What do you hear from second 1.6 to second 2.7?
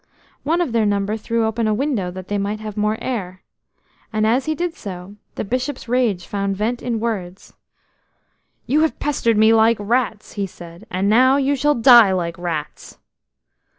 a window that they might